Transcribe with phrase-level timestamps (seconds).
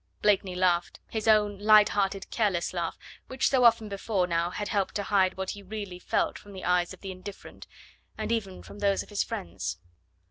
[0.23, 4.95] Blakeney laughed, his own light hearted careless laugh, which so often before now had helped
[4.95, 7.67] to hide what he really felt from the eyes of the indifferent,
[8.17, 9.77] and even from those of his friends.